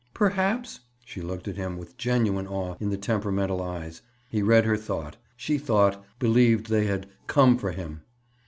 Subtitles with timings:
[0.15, 4.01] "Perhaps—?" She looked at him with genuine awe in the temperamental eyes.
[4.27, 8.01] He read her thought; she thought—believed they had "come for him."